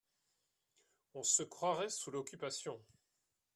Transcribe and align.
On 1.13 1.21
se 1.21 1.43
croirait 1.43 1.91
sous 1.91 2.09
l’Occupation 2.09 2.81